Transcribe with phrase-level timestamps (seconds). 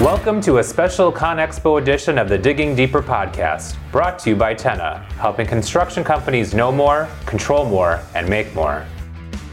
[0.00, 4.54] Welcome to a special ConExpo edition of the Digging Deeper podcast, brought to you by
[4.54, 8.86] Tenna, helping construction companies know more, control more, and make more.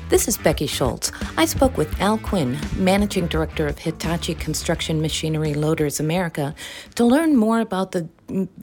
[0.07, 1.11] This is Becky Schultz.
[1.35, 6.55] I spoke with Al Quinn, Managing Director of Hitachi Construction Machinery Loaders America,
[6.95, 8.07] to learn more about the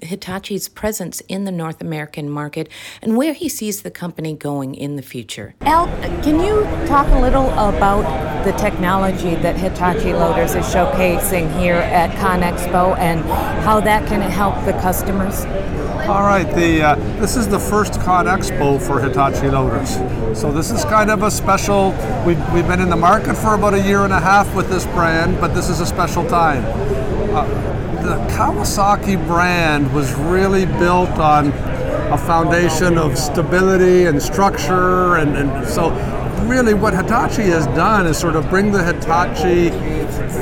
[0.02, 2.68] Hitachi's presence in the North American market
[3.02, 5.54] and where he sees the company going in the future.
[5.62, 5.86] Al,
[6.22, 12.10] can you talk a little about the technology that Hitachi Loaders is showcasing here at
[12.16, 13.20] ConExpo and
[13.62, 15.44] how that can help the customers?
[16.08, 19.94] All right, the uh, this is the first ConExpo for Hitachi Loaders.
[20.38, 21.92] So this is kind of a special.
[22.26, 24.84] We've, we've been in the market for about a year and a half with this
[24.84, 26.62] brand, but this is a special time.
[27.34, 27.73] Uh,
[28.04, 31.48] the Kawasaki brand was really built on
[32.12, 35.88] a foundation of stability and structure, and, and so
[36.42, 39.70] really what Hitachi has done is sort of bring the Hitachi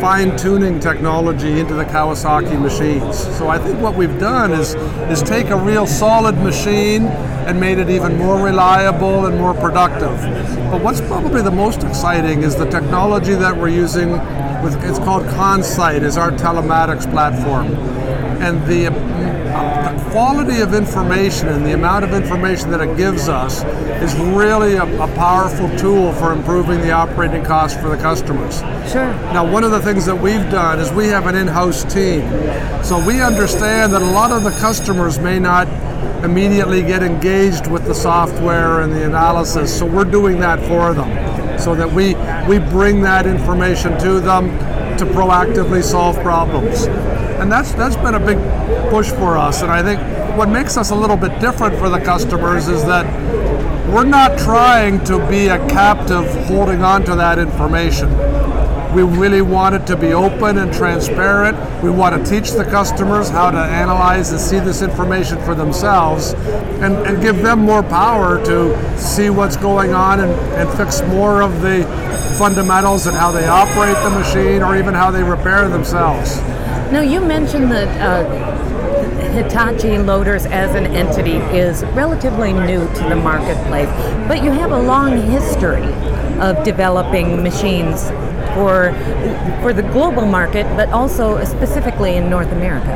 [0.00, 3.18] fine tuning technology into the Kawasaki machines.
[3.38, 4.74] So I think what we've done is
[5.10, 7.06] is take a real solid machine
[7.46, 10.16] and made it even more reliable and more productive.
[10.70, 14.12] But what's probably the most exciting is the technology that we're using
[14.62, 17.66] with it's called ConSite is our telematics platform.
[18.42, 18.86] And the,
[19.82, 23.64] the quality of information and the amount of information that it gives us
[24.02, 28.60] is really a, a powerful tool for improving the operating costs for the customers.
[28.90, 29.12] Sure.
[29.32, 32.22] Now, one of the things that we've done is we have an in-house team.
[32.82, 35.68] So we understand that a lot of the customers may not
[36.24, 39.76] immediately get engaged with the software and the analysis.
[39.76, 42.14] So we're doing that for them so that we,
[42.48, 44.50] we bring that information to them
[45.04, 46.84] to proactively solve problems.
[46.84, 48.38] And that's, that's been a big
[48.90, 49.62] push for us.
[49.62, 50.00] And I think
[50.38, 53.04] what makes us a little bit different for the customers is that
[53.88, 58.08] we're not trying to be a captive holding on to that information.
[58.94, 61.82] We really want it to be open and transparent.
[61.82, 66.34] We want to teach the customers how to analyze and see this information for themselves
[66.82, 71.40] and, and give them more power to see what's going on and, and fix more
[71.40, 71.84] of the
[72.36, 76.36] fundamentals and how they operate the machine or even how they repair themselves.
[76.92, 77.88] Now, you mentioned that.
[78.00, 78.52] Uh,
[79.32, 83.88] Hitachi Loaders as an entity is relatively new to the marketplace,
[84.28, 85.90] but you have a long history
[86.38, 88.10] of developing machines
[88.54, 88.92] for
[89.62, 92.90] for the global market, but also specifically in North America.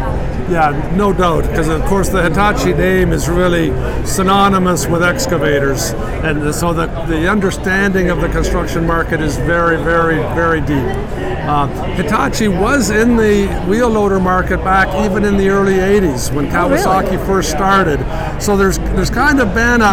[0.51, 3.71] Yeah, no doubt, because of course the Hitachi name is really
[4.05, 5.91] synonymous with excavators,
[6.23, 10.87] and so the the understanding of the construction market is very, very, very deep.
[11.47, 16.47] Uh, Hitachi was in the wheel loader market back even in the early 80s when
[16.49, 17.27] Kawasaki oh, really?
[17.27, 18.01] first started.
[18.43, 19.85] So there's there's kind of been a,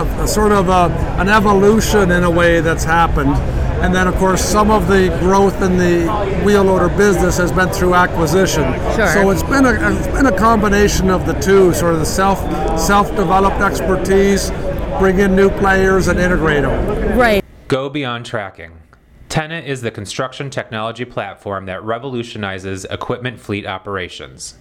[0.00, 3.34] a, a sort of a, an evolution in a way that's happened.
[3.84, 6.06] And then, of course, some of the growth in the
[6.42, 8.62] wheel loader business has been through acquisition.
[8.96, 9.08] Sure.
[9.08, 12.38] So it's been a it's been a combination of the two, sort of the self
[12.80, 14.50] self developed expertise,
[14.98, 17.18] bring in new players, and integrate them.
[17.18, 17.44] Right.
[17.68, 18.72] Go beyond tracking.
[19.28, 24.54] Tenna is the construction technology platform that revolutionizes equipment fleet operations.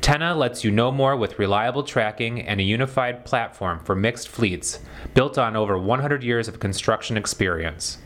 [0.00, 4.80] Tenna lets you know more with reliable tracking and a unified platform for mixed fleets
[5.12, 7.98] built on over 100 years of construction experience.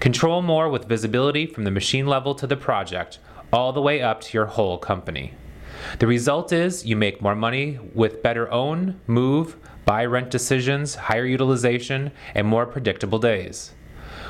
[0.00, 3.18] Control more with visibility from the machine level to the project,
[3.52, 5.34] all the way up to your whole company.
[5.98, 11.26] The result is you make more money with better own, move, buy rent decisions, higher
[11.26, 13.72] utilization, and more predictable days.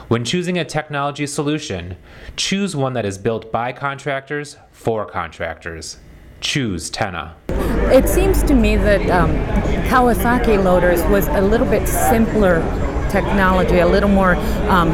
[0.08, 1.96] When choosing a technology solution,
[2.36, 5.98] choose one that is built by contractors for contractors.
[6.40, 7.36] Choose Tenna.
[7.48, 9.30] It seems to me that um,
[9.88, 12.60] Kawasaki Loaders was a little bit simpler
[13.14, 14.34] technology, a little more
[14.68, 14.90] um,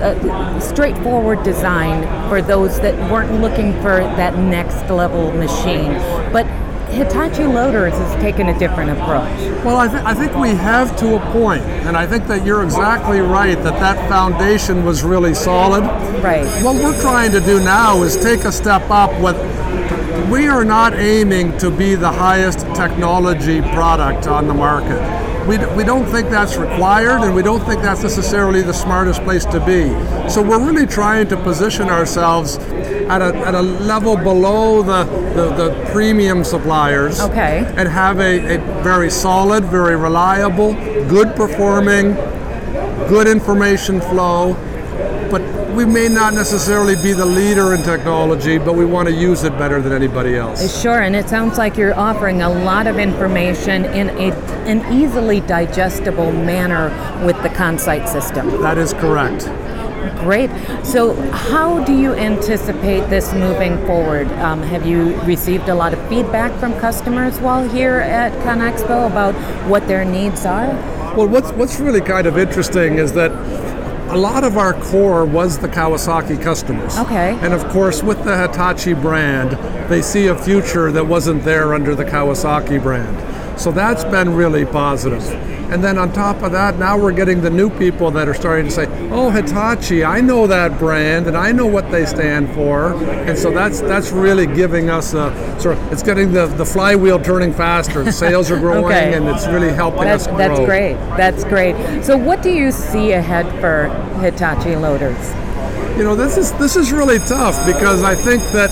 [0.00, 5.92] uh, straightforward design for those that weren't looking for that next level machine.
[6.32, 6.46] But
[6.90, 9.38] Hitachi Loaders has taken a different approach.
[9.64, 12.62] Well, I, th- I think we have to a point, and I think that you're
[12.62, 15.82] exactly right that that foundation was really solid.
[16.22, 16.46] Right.
[16.62, 19.36] What we're trying to do now is take a step up with
[20.30, 25.27] we are not aiming to be the highest technology product on the market.
[25.48, 29.46] We, we don't think that's required and we don't think that's necessarily the smartest place
[29.46, 29.88] to be.
[30.28, 32.58] So we're really trying to position ourselves
[33.08, 35.04] at a, at a level below the,
[35.34, 37.64] the, the premium suppliers Okay.
[37.78, 40.74] and have a, a very solid, very reliable,
[41.08, 42.12] good performing,
[43.08, 44.52] good information flow,
[45.30, 45.40] but
[45.78, 49.56] we may not necessarily be the leader in technology, but we want to use it
[49.58, 50.82] better than anybody else.
[50.82, 54.32] Sure, and it sounds like you're offering a lot of information in a,
[54.66, 56.88] an easily digestible manner
[57.24, 58.60] with the ConSite system.
[58.60, 59.44] That is correct.
[60.18, 60.50] Great.
[60.84, 64.26] So, how do you anticipate this moving forward?
[64.32, 69.36] Um, have you received a lot of feedback from customers while here at ConExpo about
[69.68, 70.74] what their needs are?
[71.14, 73.30] Well, what's what's really kind of interesting is that
[74.10, 76.96] a lot of our core was the Kawasaki customers.
[76.98, 77.38] Okay.
[77.42, 79.50] And of course, with the Hitachi brand,
[79.90, 83.16] they see a future that wasn't there under the Kawasaki brand.
[83.58, 85.22] So that's been really positive.
[85.70, 88.64] And then on top of that, now we're getting the new people that are starting
[88.66, 92.94] to say, "Oh, Hitachi, I know that brand, and I know what they stand for."
[93.28, 97.18] And so that's that's really giving us a sort of it's getting the, the flywheel
[97.20, 98.02] turning faster.
[98.02, 99.12] The sales are growing, Okay.
[99.14, 100.38] and it's really helping That's, us grow.
[100.38, 100.94] that's great.
[101.18, 102.02] That's great.
[102.02, 103.88] So, what do you see ahead for
[104.22, 105.34] Hitachi Loaders?
[105.98, 108.70] You know, this is this is really tough because I think that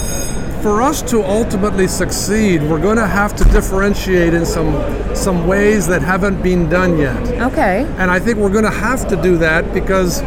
[0.62, 4.75] for us to ultimately succeed, we're going to have to differentiate in some
[5.14, 7.20] some ways that haven't been done yet.
[7.53, 7.85] Okay.
[7.99, 10.23] And I think we're going to have to do that because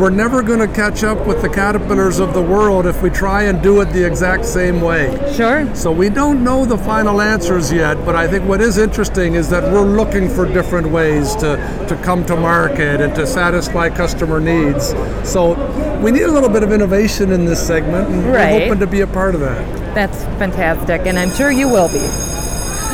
[0.00, 3.42] we're never going to catch up with the caterpillars of the world if we try
[3.44, 5.10] and do it the exact same way.
[5.36, 5.72] Sure.
[5.76, 9.50] So we don't know the final answers yet, but I think what is interesting is
[9.50, 11.56] that we're looking for different ways to,
[11.86, 14.88] to come to market and to satisfy customer needs.
[15.30, 15.52] So
[16.00, 18.54] we need a little bit of innovation in this segment, and Right.
[18.54, 19.94] we're hoping to be a part of that.
[19.94, 22.00] That's fantastic, and I'm sure you will be.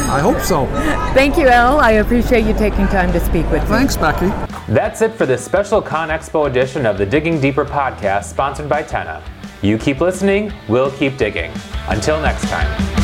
[0.08, 0.67] I hope so.
[1.14, 1.79] Thank you, Al.
[1.79, 3.69] I appreciate you taking time to speak with me.
[3.69, 4.32] Thanks, Becky.
[4.68, 9.22] That's it for this special ConExpo edition of the Digging Deeper podcast sponsored by Tenna.
[9.62, 11.52] You keep listening, we'll keep digging.
[11.88, 12.95] Until next time.